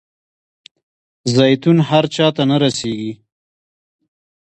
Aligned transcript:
زیتون 1.35 1.77
هر 1.89 2.05
چاته 2.15 2.43
نه 2.51 2.57
رسیږي. 2.63 3.13